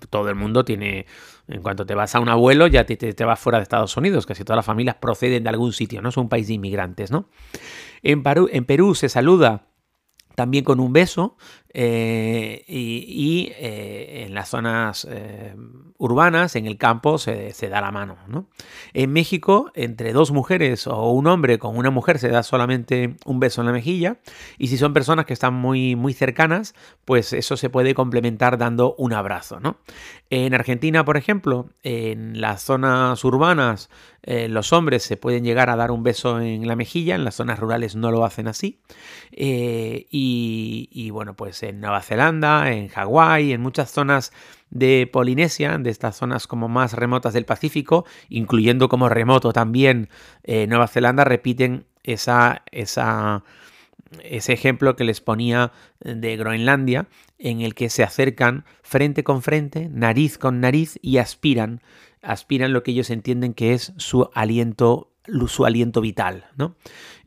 todo 0.08 0.30
el 0.30 0.34
mundo 0.34 0.64
tiene, 0.64 1.04
en 1.46 1.60
cuanto 1.60 1.84
te 1.84 1.94
vas 1.94 2.14
a 2.14 2.20
un 2.20 2.30
abuelo, 2.30 2.68
ya 2.68 2.86
te, 2.86 2.96
te, 2.96 3.24
vas 3.26 3.38
fuera 3.38 3.58
de 3.58 3.64
Estados 3.64 3.94
Unidos. 3.98 4.24
Casi 4.24 4.44
todas 4.44 4.56
las 4.56 4.66
familias 4.66 4.96
proceden 4.96 5.42
de 5.42 5.50
algún 5.50 5.74
sitio, 5.74 6.00
¿no? 6.00 6.08
Es 6.08 6.16
un 6.16 6.30
país 6.30 6.46
de 6.46 6.54
inmigrantes, 6.54 7.10
¿no? 7.10 7.28
En 8.02 8.22
en 8.24 8.64
Perú 8.64 8.94
se 8.94 9.10
saluda 9.10 9.66
también 10.36 10.62
con 10.62 10.78
un 10.78 10.92
beso 10.92 11.36
eh, 11.78 12.64
y, 12.68 13.52
eh, 13.58 14.24
en 14.24 14.34
las 14.34 14.48
zonas 14.48 15.06
eh, 15.10 15.54
urbanas, 15.98 16.56
en 16.56 16.64
el 16.64 16.78
campo, 16.78 17.18
se, 17.18 17.52
da 17.68 17.82
la 17.82 17.92
mano. 17.92 18.16
En 18.94 19.12
México, 19.12 19.70
entre 19.74 20.14
dos 20.14 20.30
mujeres 20.30 20.86
o 20.86 21.10
un 21.10 21.26
hombre 21.26 21.58
con 21.58 21.76
una 21.76 21.90
mujer 21.90 22.18
se 22.18 22.28
da 22.30 22.42
solamente 22.42 23.16
un 23.26 23.40
beso 23.40 23.60
en 23.60 23.66
la 23.66 23.74
mejilla 23.74 24.16
y 24.56 24.68
si 24.68 24.78
son 24.78 24.94
personas 24.94 25.26
que 25.26 25.34
están 25.34 25.52
muy, 25.52 25.96
muy 25.96 26.14
cercanas, 26.14 26.74
pues 27.04 27.34
eso 27.34 27.58
se 27.58 27.68
puede 27.68 27.92
complementar 27.92 28.56
dando 28.56 28.94
un 28.96 29.12
abrazo. 29.12 29.58
En 30.30 30.54
Argentina, 30.54 31.04
por 31.04 31.18
ejemplo, 31.18 31.68
en 31.82 32.40
las 32.40 32.62
zonas 32.62 33.22
urbanas, 33.22 33.90
los 34.22 34.72
hombres 34.72 35.02
se 35.02 35.18
pueden 35.18 35.44
llegar 35.44 35.68
a 35.70 35.76
dar 35.76 35.90
un 35.90 36.02
beso 36.02 36.40
en 36.40 36.66
la 36.66 36.74
mejilla, 36.74 37.14
en 37.14 37.24
las 37.24 37.34
zonas 37.34 37.58
rurales 37.58 37.96
no 37.96 38.10
lo 38.10 38.24
hacen 38.24 38.48
así. 38.48 38.80
y, 39.30 40.88
y 40.90 41.10
bueno, 41.10 41.36
pues 41.36 41.65
en 41.68 41.80
Nueva 41.80 42.02
Zelanda, 42.02 42.72
en 42.72 42.88
Hawái, 42.88 43.52
en 43.52 43.60
muchas 43.60 43.90
zonas 43.90 44.32
de 44.70 45.08
Polinesia, 45.12 45.78
de 45.78 45.90
estas 45.90 46.16
zonas 46.16 46.46
como 46.46 46.68
más 46.68 46.92
remotas 46.92 47.32
del 47.34 47.44
Pacífico, 47.44 48.04
incluyendo 48.28 48.88
como 48.88 49.08
remoto 49.08 49.52
también 49.52 50.08
eh, 50.42 50.66
Nueva 50.66 50.88
Zelanda, 50.88 51.24
repiten 51.24 51.86
esa, 52.02 52.62
esa, 52.72 53.44
ese 54.22 54.52
ejemplo 54.52 54.96
que 54.96 55.04
les 55.04 55.20
ponía 55.20 55.72
de 56.00 56.36
Groenlandia, 56.36 57.08
en 57.38 57.60
el 57.60 57.74
que 57.74 57.90
se 57.90 58.02
acercan 58.02 58.64
frente 58.82 59.24
con 59.24 59.42
frente, 59.42 59.88
nariz 59.90 60.38
con 60.38 60.60
nariz 60.60 60.98
y 61.02 61.18
aspiran, 61.18 61.82
aspiran 62.22 62.72
lo 62.72 62.82
que 62.82 62.92
ellos 62.92 63.10
entienden 63.10 63.54
que 63.54 63.74
es 63.74 63.92
su 63.96 64.30
aliento, 64.34 65.12
su 65.48 65.64
aliento 65.64 66.00
vital, 66.00 66.46
¿no? 66.56 66.76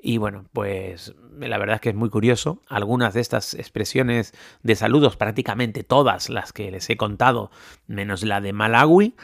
Y 0.02 0.18
bueno, 0.18 0.46
pues 0.54 1.14
la 1.38 1.58
verdad 1.58 1.76
es 1.76 1.82
que 1.82 1.90
es 1.90 1.96
muy 1.96 2.10
curioso. 2.10 2.62
Algunas 2.68 3.14
de 3.14 3.22
estas 3.22 3.54
expresiones 3.54 4.34
de 4.64 4.76
saludos, 4.76 5.18
prácticamente 5.18 5.84
todas 5.84 6.30
las 6.30 6.54
que 6.54 6.72
les 6.72 6.90
he 6.90 6.98
contado, 6.98 7.52
menos 7.88 8.24
la 8.24 8.42
de 8.42 8.54
Malawi, 8.54 9.16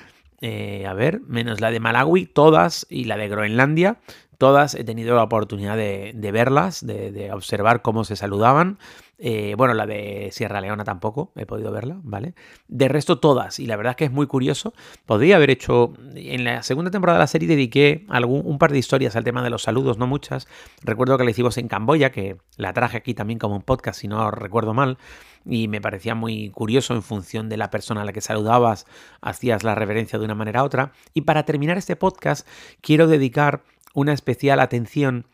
eh, 0.41 0.85
a 0.85 0.93
ver, 0.93 1.21
menos 1.21 1.61
la 1.61 1.71
de 1.71 1.79
Malawi, 1.79 2.25
todas, 2.25 2.85
y 2.89 3.05
la 3.05 3.17
de 3.17 3.29
Groenlandia, 3.29 3.99
todas 4.37 4.75
he 4.75 4.83
tenido 4.83 5.15
la 5.15 5.23
oportunidad 5.23 5.77
de, 5.77 6.31
verlas, 6.31 6.85
de, 6.85 7.31
observar 7.31 7.81
cómo 7.81 8.03
se 8.03 8.15
saludaban. 8.15 8.77
Eh, 9.17 9.55
bueno, 9.57 9.73
la 9.73 9.85
de 9.85 10.29
Sierra 10.31 10.59
Leona 10.59 10.83
tampoco 10.83 11.31
he 11.35 11.45
podido 11.45 11.71
verla, 11.71 11.99
¿vale? 12.03 12.33
De 12.67 12.89
resto 12.89 13.19
todas, 13.19 13.59
y 13.59 13.65
la 13.65 13.77
verdad 13.77 13.91
es 13.91 13.97
que 13.97 14.05
es 14.05 14.11
muy 14.11 14.27
curioso. 14.27 14.73
Podría 15.05 15.37
haber 15.37 15.49
hecho, 15.49 15.93
en 16.15 16.43
la 16.43 16.63
segunda 16.63 16.91
temporada 16.91 17.19
de 17.19 17.23
la 17.23 17.27
serie 17.27 17.47
dediqué 17.47 18.05
algún, 18.09 18.41
un 18.43 18.57
par 18.57 18.71
de 18.71 18.79
historias 18.79 19.15
al 19.15 19.23
tema 19.23 19.41
de 19.41 19.49
los 19.49 19.63
saludos, 19.63 19.97
no 19.97 20.07
muchas. 20.07 20.47
Recuerdo 20.83 21.17
que 21.17 21.23
la 21.23 21.31
hicimos 21.31 21.57
en 21.57 21.69
Camboya, 21.69 22.11
que 22.11 22.37
la 22.57 22.73
traje 22.73 22.97
aquí 22.97 23.13
también 23.13 23.39
como 23.39 23.55
un 23.55 23.61
podcast, 23.61 24.01
si 24.01 24.07
no 24.09 24.31
recuerdo 24.31 24.73
mal, 24.73 24.97
y 25.45 25.69
me 25.69 25.79
parecía 25.79 26.15
muy 26.15 26.49
curioso 26.49 26.93
en 26.93 27.01
función 27.01 27.47
de 27.47 27.57
la 27.57 27.69
persona 27.69 28.01
a 28.01 28.05
la 28.05 28.11
que 28.11 28.21
saludabas, 28.21 28.85
hacías 29.21 29.63
la 29.63 29.75
reverencia 29.75 30.19
de 30.19 30.25
una 30.25 30.35
manera 30.35 30.63
u 30.63 30.65
otra. 30.65 30.91
Y 31.13 31.21
para 31.21 31.43
terminar 31.43 31.77
este 31.77 31.95
podcast, 31.95 32.47
quiero 32.81 33.07
dedicar 33.07 33.63
una 33.93 34.11
especial 34.11 34.59
atención 34.59 35.27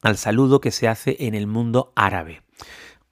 al 0.00 0.16
saludo 0.16 0.60
que 0.60 0.70
se 0.70 0.88
hace 0.88 1.16
en 1.20 1.34
el 1.34 1.46
mundo 1.46 1.92
árabe 1.96 2.42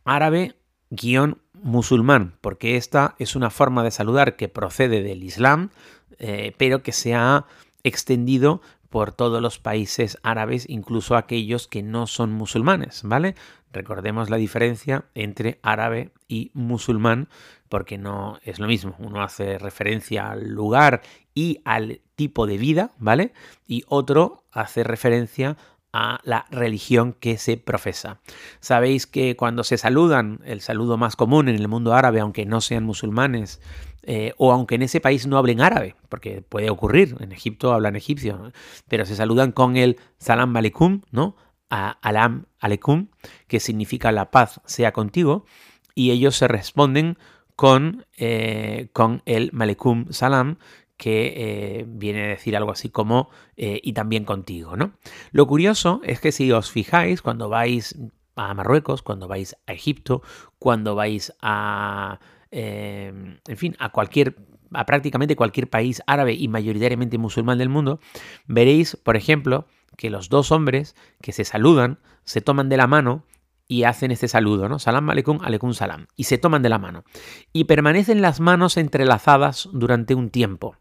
árabe 0.07 0.57
guion 0.91 1.43
musulmán, 1.63 2.37
porque 2.41 2.77
esta 2.77 3.15
es 3.19 3.37
una 3.37 3.51
forma 3.51 3.83
de 3.85 3.91
saludar 3.91 4.37
que 4.37 4.49
procede 4.49 5.03
del 5.03 5.23
Islam, 5.23 5.71
eh, 6.19 6.55
pero 6.57 6.83
que 6.83 6.93
se 6.93 7.15
ha 7.15 7.45
extendido 7.83 8.63
por 8.89 9.13
todos 9.13 9.43
los 9.43 9.59
países 9.59 10.19
árabes, 10.23 10.65
incluso 10.69 11.17
aquellos 11.17 11.67
que 11.69 11.83
no 11.83 12.07
son 12.07 12.33
musulmanes, 12.33 13.03
¿vale? 13.05 13.35
Recordemos 13.73 14.31
la 14.31 14.37
diferencia 14.39 15.05
entre 15.15 15.59
árabe 15.63 16.13
y 16.29 16.51
musulmán, 16.55 17.29
porque 17.69 17.99
no 17.99 18.39
es 18.43 18.59
lo 18.59 18.67
mismo. 18.67 18.95
Uno 18.99 19.23
hace 19.23 19.59
referencia 19.59 20.31
al 20.31 20.49
lugar 20.49 21.03
y 21.35 21.61
al 21.65 22.01
tipo 22.15 22.47
de 22.47 22.57
vida, 22.57 22.93
¿vale? 22.99 23.33
Y 23.67 23.85
otro 23.89 24.45
hace 24.53 24.83
referencia 24.83 25.57
a 25.97 26.21
la 26.25 26.45
religión 26.51 27.15
que 27.15 27.39
se 27.39 27.57
profesa. 27.57 28.21
Sabéis 28.61 29.07
que 29.07 29.35
cuando 29.35 29.65
se 29.65 29.79
saludan, 29.79 30.41
el 30.45 30.61
saludo 30.61 30.99
más 30.99 31.17
común 31.17 31.49
en 31.49 31.57
el 31.57 31.69
mundo 31.69 31.95
árabe, 31.95 32.21
aunque 32.21 32.45
no 32.45 32.61
sean 32.61 32.85
musulmanes, 32.85 33.61
eh, 34.03 34.35
o 34.37 34.53
aunque 34.53 34.75
en 34.75 34.83
ese 34.83 35.01
país 35.01 35.27
no 35.27 35.39
hablen 35.39 35.63
árabe, 35.63 35.97
porque 36.11 36.43
puede 36.43 36.69
ocurrir, 36.69 37.17
en 37.21 37.33
Egipto 37.33 37.73
hablan 37.73 37.97
egipcio, 37.97 38.53
pero 38.89 39.07
se 39.07 39.17
saludan 39.17 39.53
con 39.53 39.77
el 39.77 39.99
salam 40.19 40.55
aleikum, 40.55 41.01
¿no? 41.11 41.35
alam 41.69 42.45
aleikum, 42.61 43.09
que 43.49 43.59
significa 43.59 44.13
la 44.13 44.31
paz 44.31 44.61
sea 44.67 44.93
contigo, 44.93 45.47
y 45.95 46.11
ellos 46.11 46.37
se 46.37 46.47
responden 46.47 47.17
con, 47.57 48.05
eh, 48.19 48.89
con 48.93 49.23
el 49.25 49.51
malekum 49.53 50.07
salam, 50.11 50.59
que 50.97 51.35
eh, 51.37 51.85
viene 51.87 52.25
a 52.25 52.29
decir 52.29 52.57
algo 52.57 52.73
así 52.73 52.89
como 52.89 53.29
eh, 53.57 53.81
y 53.83 53.93
también 53.93 54.25
contigo, 54.25 54.77
¿no? 54.77 54.93
Lo 55.31 55.47
curioso 55.47 56.01
es 56.05 56.21
que 56.21 56.33
si 56.33 56.51
os 56.53 56.71
fijáis 56.71 57.23
cuando 57.23 57.49
vais 57.49 57.97
a 58.35 58.55
Marruecos, 58.55 59.03
cuando 59.03 59.29
vais 59.29 59.57
a 59.67 59.73
Egipto, 59.73 60.23
cuando 60.59 60.95
vais 60.95 61.35
a, 61.41 62.19
em, 62.51 63.39
en 63.47 63.57
fin, 63.57 63.77
a 63.79 63.91
cualquier 63.91 64.37
a 64.73 64.85
prácticamente 64.85 65.37
cualquier 65.37 65.71
país 65.71 66.03
árabe 66.09 66.35
y 66.35 66.49
mayoritariamente 66.49 67.19
musulmán 67.19 67.59
del 67.59 67.69
mundo, 67.69 68.01
veréis, 68.47 68.97
por 68.97 69.17
ejemplo, 69.17 69.67
que 69.97 70.11
los 70.11 70.29
dos 70.29 70.51
hombres 70.51 70.97
que 71.23 71.33
se 71.33 71.45
saludan 71.45 72.01
se 72.25 72.41
toman 72.41 72.69
de 72.69 72.77
la 72.77 72.89
mano 72.89 73.25
y 73.69 73.85
hacen 73.85 74.11
este 74.11 74.29
saludo, 74.29 74.69
¿no? 74.69 74.79
Salam 74.79 75.09
aleikum, 75.09 75.39
aleikum 75.43 75.73
salam. 75.73 76.07
Y 76.17 76.25
se 76.25 76.39
toman 76.39 76.63
de 76.63 76.69
la 76.69 76.79
mano. 76.79 77.05
Y 77.53 77.65
permanecen 77.65 78.23
las 78.23 78.41
manos 78.41 78.77
entrelazadas 78.77 79.69
durante 79.73 80.15
un 80.15 80.31
tiempo 80.31 80.77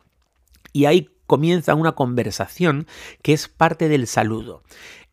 y 0.76 0.88
ahí 0.88 1.10
comienza 1.26 1.74
una 1.74 1.94
conversación 1.94 2.86
que 3.22 3.32
es 3.32 3.48
parte 3.48 3.88
del 3.88 4.08
saludo. 4.08 4.62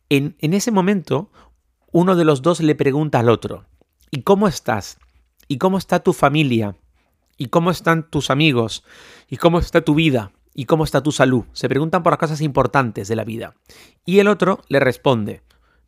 En, 0.09 0.35
ese 0.41 0.71
momento, 0.71 1.31
uno 1.93 2.17
de 2.17 2.25
los 2.25 2.41
dos 2.41 2.59
le 2.59 2.75
pregunta 2.75 3.19
al 3.19 3.29
otro, 3.29 3.63
¿y 4.11 4.23
cómo 4.23 4.49
estás? 4.49 4.97
¿Y 5.47 5.59
cómo 5.59 5.77
está 5.77 6.01
tu 6.01 6.11
familia? 6.11 6.75
¿Y 7.37 7.45
cómo 7.47 7.71
están 7.71 8.09
tus 8.09 8.29
amigos? 8.29 8.83
¿Y 9.29 9.37
cómo 9.37 9.57
está 9.57 9.79
tu 9.79 9.95
vida? 9.95 10.33
¿Y 10.53 10.65
cómo 10.65 10.83
está 10.83 11.01
tu 11.01 11.13
salud? 11.13 11.45
Se 11.53 11.69
preguntan 11.69 12.03
por 12.03 12.11
las 12.11 12.19
cosas 12.19 12.41
importantes 12.41 13.07
de 13.07 13.15
la 13.15 13.23
vida. 13.23 13.55
Y 14.03 14.19
el 14.19 14.27
otro 14.27 14.59
le 14.67 14.81
responde, 14.81 15.43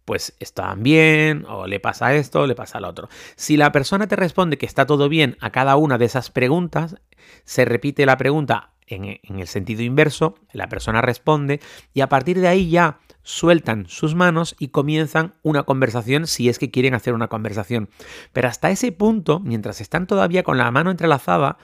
pues 0.05 0.35
están 0.39 0.83
bien, 0.83 1.45
o 1.49 1.67
le 1.67 1.79
pasa 1.79 2.13
esto, 2.15 2.41
o 2.41 2.47
le 2.47 2.55
pasa 2.55 2.79
lo 2.79 2.87
otro. 2.87 3.09
Si 3.35 3.57
la 3.57 3.71
persona 3.71 4.07
te 4.07 4.15
responde 4.15 4.57
que 4.57 4.65
está 4.65 4.85
todo 4.85 5.09
bien 5.09 5.37
a 5.41 5.51
cada 5.51 5.75
una 5.75 5.97
de 5.97 6.05
esas 6.05 6.29
preguntas, 6.29 6.95
se 7.43 7.65
repite 7.65 8.05
la 8.05 8.17
pregunta 8.17 8.71
en 8.87 9.39
el 9.39 9.47
sentido 9.47 9.81
inverso, 9.81 10.35
la 10.51 10.69
persona 10.69 11.01
responde 11.01 11.59
y 11.93 12.01
a 12.01 12.09
partir 12.09 12.39
de 12.39 12.47
ahí 12.47 12.69
ya 12.69 12.99
sueltan 13.23 13.87
sus 13.87 14.13
manos 14.13 14.55
y 14.59 14.67
comienzan 14.67 15.33
una 15.41 15.63
conversación 15.63 16.27
si 16.27 16.49
es 16.49 16.59
que 16.59 16.69
quieren 16.69 16.93
hacer 16.93 17.15
una 17.15 17.27
conversación. 17.27 17.89
Pero 18.31 18.47
hasta 18.47 18.69
ese 18.69 18.91
punto, 18.91 19.39
mientras 19.39 19.81
están 19.81 20.05
todavía 20.05 20.43
con 20.43 20.59
la 20.59 20.69
mano 20.69 20.91
entrelazada, 20.91 21.57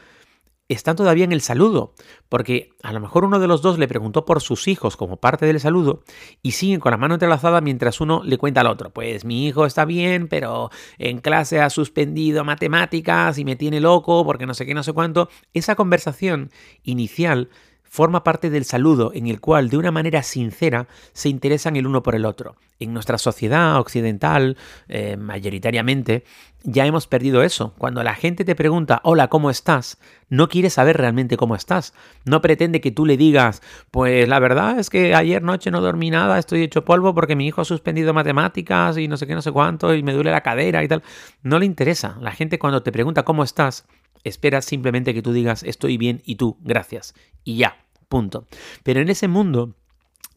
están 0.74 0.96
todavía 0.96 1.26
en 1.26 1.32
el 1.32 1.42
saludo, 1.42 1.94
porque 2.30 2.70
a 2.84 2.94
lo 2.94 3.00
mejor 3.00 3.26
uno 3.26 3.40
de 3.40 3.48
los 3.48 3.62
dos 3.62 3.78
le 3.78 3.88
preguntó 3.88 4.26
por 4.26 4.42
sus 4.42 4.68
hijos 4.68 4.98
como 4.98 5.18
parte 5.18 5.46
del 5.46 5.60
saludo 5.60 6.04
y 6.42 6.52
siguen 6.52 6.80
con 6.80 6.92
la 6.92 6.98
mano 6.98 7.16
entrelazada 7.16 7.62
mientras 7.62 8.02
uno 8.02 8.22
le 8.24 8.38
cuenta 8.38 8.62
al 8.62 8.68
otro, 8.68 8.90
pues 8.92 9.26
mi 9.26 9.48
hijo 9.48 9.66
está 9.66 9.86
bien, 9.86 10.28
pero 10.28 10.70
en 10.98 11.20
clase 11.20 11.60
ha 11.60 11.70
suspendido 11.70 12.44
matemáticas 12.44 13.38
y 13.38 13.46
me 13.46 13.56
tiene 13.56 13.80
loco 13.80 14.24
porque 14.26 14.46
no 14.46 14.54
sé 14.54 14.66
qué, 14.66 14.74
no 14.74 14.84
sé 14.84 14.94
cuánto. 14.94 15.30
Esa 15.54 15.76
conversación 15.76 16.52
inicial 16.84 17.50
forma 17.92 18.24
parte 18.24 18.50
del 18.50 18.64
saludo 18.64 19.12
en 19.14 19.28
el 19.28 19.42
cual 19.42 19.70
de 19.70 19.76
una 19.76 19.92
manera 19.92 20.24
sincera 20.24 20.88
se 21.12 21.28
interesan 21.28 21.76
el 21.76 21.86
uno 21.86 22.02
por 22.02 22.16
el 22.16 22.24
otro. 22.24 22.56
En 22.80 22.94
nuestra 22.94 23.18
sociedad 23.18 23.78
occidental, 23.78 24.56
eh, 24.88 25.18
mayoritariamente, 25.18 26.24
ya 26.64 26.86
hemos 26.86 27.06
perdido 27.08 27.44
eso. 27.44 27.74
Cuando 27.78 28.02
la 28.02 28.16
gente 28.16 28.46
te 28.46 28.56
pregunta, 28.56 29.02
hola, 29.04 29.28
¿cómo 29.28 29.50
estás? 29.50 29.98
No 30.30 30.48
quiere 30.48 30.70
saber 30.70 30.96
realmente 30.96 31.36
cómo 31.36 31.54
estás. 31.54 31.94
No 32.24 32.42
pretende 32.42 32.80
que 32.80 32.92
tú 32.92 33.06
le 33.06 33.18
digas, 33.18 33.62
pues 33.92 34.26
la 34.26 34.40
verdad 34.40 34.80
es 34.80 34.90
que 34.90 35.14
ayer 35.14 35.44
noche 35.44 35.70
no 35.70 35.82
dormí 35.82 36.12
nada, 36.12 36.40
estoy 36.40 36.64
hecho 36.64 36.86
polvo 36.86 37.14
porque 37.14 37.36
mi 37.36 37.46
hijo 37.46 37.60
ha 37.60 37.66
suspendido 37.66 38.14
matemáticas 38.14 38.98
y 38.98 39.10
no 39.10 39.18
sé 39.18 39.28
qué, 39.28 39.36
no 39.36 39.42
sé 39.42 39.52
cuánto, 39.52 39.94
y 39.94 40.02
me 40.02 40.14
duele 40.14 40.32
la 40.32 40.42
cadera 40.42 40.82
y 40.82 40.88
tal. 40.88 41.04
No 41.44 41.60
le 41.60 41.66
interesa. 41.66 42.16
La 42.22 42.32
gente 42.32 42.58
cuando 42.58 42.84
te 42.84 42.94
pregunta 42.94 43.24
cómo 43.24 43.44
estás, 43.44 43.86
espera 44.24 44.62
simplemente 44.62 45.14
que 45.14 45.22
tú 45.22 45.34
digas, 45.34 45.64
estoy 45.64 45.98
bien 45.98 46.22
y 46.26 46.36
tú, 46.36 46.58
gracias. 46.62 47.14
Y 47.44 47.58
ya, 47.58 47.86
punto. 48.10 48.48
Pero 48.84 49.02
en 49.02 49.10
ese 49.10 49.28
mundo 49.28 49.76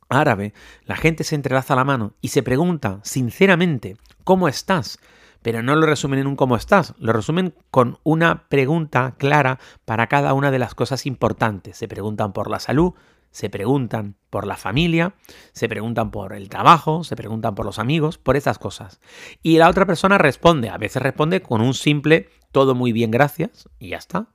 árabe, 0.09 0.55
la 0.85 0.97
gente 0.97 1.25
se 1.25 1.35
entrelaza 1.35 1.76
la 1.76 1.85
mano 1.85 2.14
y 2.21 2.29
se 2.29 2.43
pregunta 2.43 3.00
sinceramente, 3.03 3.97
¿cómo 4.23 4.49
estás? 4.49 4.99
Pero 5.43 5.62
no 5.62 5.76
lo 5.76 5.87
resumen 5.87 6.21
en 6.21 6.26
un 6.26 6.37
cómo 6.37 6.57
estás, 6.57 6.95
lo 6.99 7.12
resumen 7.12 7.55
con 7.71 7.99
una 8.03 8.49
pregunta 8.49 9.14
clara 9.19 9.59
para 9.85 10.07
cada 10.07 10.33
una 10.33 10.50
de 10.50 10.59
las 10.59 10.75
cosas 10.75 11.05
importantes. 11.05 11.76
Se 11.76 11.88
preguntan 11.88 12.33
por 12.33 12.50
la 12.50 12.61
salud, 12.61 12.95
se 13.31 13.50
preguntan 13.50 14.14
por 14.31 14.47
la 14.47 14.57
familia, 14.57 15.14
se 15.53 15.69
preguntan 15.69 16.12
por 16.12 16.33
el 16.33 16.49
trabajo, 16.49 17.05
se 17.05 17.17
preguntan 17.17 17.55
por 17.55 17.67
los 17.67 17.79
amigos, 17.79 18.17
por 18.17 18.37
esas 18.37 18.59
cosas. 18.59 19.00
Y 19.43 19.59
la 19.59 19.69
otra 19.69 19.87
persona 19.87 20.19
responde, 20.19 20.71
a 20.71 20.79
veces 20.79 21.03
responde 21.03 21.43
con 21.43 21.61
un 21.61 21.75
simple 21.75 22.31
todo 22.54 22.75
muy 22.75 22.92
bien, 22.92 23.11
gracias, 23.11 23.68
y 23.80 23.88
ya 23.88 23.99
está 23.99 24.28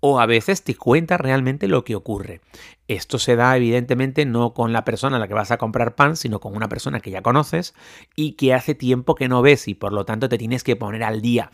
o 0.00 0.20
a 0.20 0.26
veces 0.26 0.64
te 0.64 0.74
cuenta 0.74 1.16
realmente 1.18 1.68
lo 1.68 1.84
que 1.84 1.94
ocurre. 1.94 2.40
Esto 2.88 3.18
se 3.18 3.36
da 3.36 3.56
evidentemente 3.56 4.24
no 4.26 4.52
con 4.52 4.72
la 4.72 4.84
persona 4.84 5.16
a 5.16 5.20
la 5.20 5.28
que 5.28 5.34
vas 5.34 5.50
a 5.50 5.58
comprar 5.58 5.94
pan, 5.94 6.16
sino 6.16 6.40
con 6.40 6.56
una 6.56 6.68
persona 6.68 7.00
que 7.00 7.10
ya 7.10 7.22
conoces 7.22 7.74
y 8.16 8.32
que 8.32 8.54
hace 8.54 8.74
tiempo 8.74 9.14
que 9.14 9.28
no 9.28 9.42
ves 9.42 9.68
y 9.68 9.74
por 9.74 9.92
lo 9.92 10.04
tanto 10.04 10.28
te 10.28 10.38
tienes 10.38 10.64
que 10.64 10.74
poner 10.74 11.04
al 11.04 11.20
día. 11.20 11.52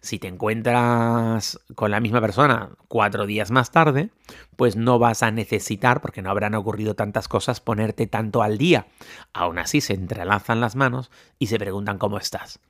Si 0.00 0.18
te 0.18 0.28
encuentras 0.28 1.58
con 1.74 1.90
la 1.90 2.00
misma 2.00 2.20
persona 2.20 2.70
cuatro 2.86 3.26
días 3.26 3.50
más 3.50 3.72
tarde, 3.72 4.10
pues 4.54 4.76
no 4.76 4.98
vas 4.98 5.22
a 5.22 5.30
necesitar, 5.30 6.00
porque 6.00 6.22
no 6.22 6.30
habrán 6.30 6.54
ocurrido 6.54 6.94
tantas 6.94 7.26
cosas, 7.26 7.60
ponerte 7.60 8.06
tanto 8.06 8.42
al 8.42 8.58
día. 8.58 8.86
Aún 9.32 9.58
así 9.58 9.80
se 9.80 9.94
entrelazan 9.94 10.60
las 10.60 10.76
manos 10.76 11.10
y 11.38 11.48
se 11.48 11.58
preguntan 11.58 11.98
cómo 11.98 12.18
estás. 12.18 12.60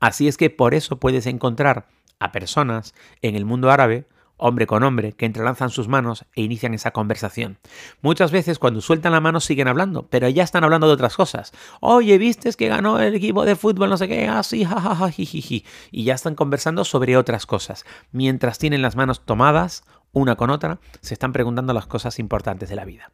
Así 0.00 0.28
es 0.28 0.36
que 0.36 0.48
por 0.48 0.72
eso 0.72 0.98
puedes 0.98 1.26
encontrar 1.26 1.86
a 2.18 2.32
personas 2.32 2.94
en 3.20 3.34
el 3.34 3.44
mundo 3.44 3.70
árabe 3.70 4.06
hombre 4.36 4.66
con 4.66 4.82
hombre, 4.82 5.12
que 5.12 5.26
entrelazan 5.26 5.70
sus 5.70 5.88
manos 5.88 6.24
e 6.34 6.42
inician 6.42 6.74
esa 6.74 6.90
conversación. 6.90 7.58
Muchas 8.02 8.30
veces 8.30 8.58
cuando 8.58 8.80
sueltan 8.80 9.12
la 9.12 9.20
mano 9.20 9.40
siguen 9.40 9.68
hablando, 9.68 10.06
pero 10.08 10.28
ya 10.28 10.42
están 10.42 10.64
hablando 10.64 10.86
de 10.86 10.94
otras 10.94 11.16
cosas. 11.16 11.52
Oye, 11.80 12.18
¿viste 12.18 12.52
que 12.52 12.68
ganó 12.68 13.00
el 13.00 13.14
equipo 13.14 13.44
de 13.44 13.56
fútbol? 13.56 13.90
No 13.90 13.96
sé 13.96 14.08
qué, 14.08 14.28
así, 14.28 14.64
ah, 14.64 14.68
jajaja, 14.68 15.10
jijiji. 15.10 15.64
Y 15.90 16.04
ya 16.04 16.14
están 16.14 16.34
conversando 16.34 16.84
sobre 16.84 17.16
otras 17.16 17.46
cosas. 17.46 17.84
Mientras 18.12 18.58
tienen 18.58 18.82
las 18.82 18.96
manos 18.96 19.24
tomadas, 19.24 19.84
una 20.12 20.36
con 20.36 20.50
otra, 20.50 20.78
se 21.00 21.14
están 21.14 21.32
preguntando 21.32 21.72
las 21.72 21.86
cosas 21.86 22.18
importantes 22.18 22.68
de 22.68 22.76
la 22.76 22.84
vida. 22.84 23.10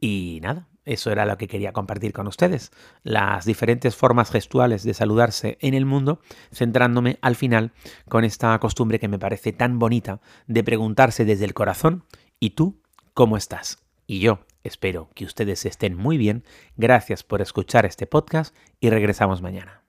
Y 0.00 0.40
nada, 0.42 0.66
eso 0.90 1.12
era 1.12 1.24
lo 1.24 1.38
que 1.38 1.46
quería 1.46 1.72
compartir 1.72 2.12
con 2.12 2.26
ustedes, 2.26 2.72
las 3.04 3.44
diferentes 3.44 3.94
formas 3.94 4.30
gestuales 4.30 4.82
de 4.82 4.92
saludarse 4.92 5.56
en 5.60 5.74
el 5.74 5.86
mundo, 5.86 6.20
centrándome 6.52 7.18
al 7.22 7.36
final 7.36 7.72
con 8.08 8.24
esta 8.24 8.58
costumbre 8.58 8.98
que 8.98 9.06
me 9.06 9.18
parece 9.18 9.52
tan 9.52 9.78
bonita 9.78 10.20
de 10.48 10.64
preguntarse 10.64 11.24
desde 11.24 11.44
el 11.44 11.54
corazón, 11.54 12.04
¿y 12.40 12.50
tú 12.50 12.80
cómo 13.14 13.36
estás? 13.36 13.78
Y 14.08 14.18
yo 14.18 14.40
espero 14.64 15.10
que 15.14 15.24
ustedes 15.24 15.64
estén 15.64 15.96
muy 15.96 16.18
bien, 16.18 16.44
gracias 16.76 17.22
por 17.22 17.40
escuchar 17.40 17.86
este 17.86 18.08
podcast 18.08 18.54
y 18.80 18.90
regresamos 18.90 19.42
mañana. 19.42 19.84